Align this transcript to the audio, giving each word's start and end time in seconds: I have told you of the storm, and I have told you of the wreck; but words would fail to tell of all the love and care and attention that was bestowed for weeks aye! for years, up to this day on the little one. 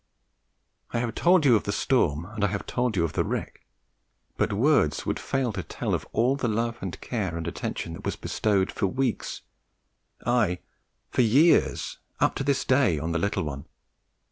I 0.93 0.97
have 0.97 1.13
told 1.13 1.45
you 1.45 1.55
of 1.55 1.65
the 1.65 1.71
storm, 1.71 2.25
and 2.25 2.43
I 2.43 2.47
have 2.47 2.65
told 2.65 2.95
you 2.95 3.03
of 3.03 3.13
the 3.13 3.23
wreck; 3.23 3.67
but 4.35 4.51
words 4.51 5.05
would 5.05 5.19
fail 5.19 5.53
to 5.53 5.61
tell 5.61 5.93
of 5.93 6.07
all 6.11 6.35
the 6.35 6.47
love 6.47 6.77
and 6.81 6.99
care 7.01 7.37
and 7.37 7.45
attention 7.47 7.93
that 7.93 8.03
was 8.05 8.15
bestowed 8.15 8.71
for 8.71 8.87
weeks 8.87 9.43
aye! 10.25 10.57
for 11.11 11.21
years, 11.21 11.99
up 12.19 12.33
to 12.33 12.43
this 12.43 12.65
day 12.65 12.97
on 12.97 13.11
the 13.11 13.19
little 13.19 13.43
one. 13.43 13.65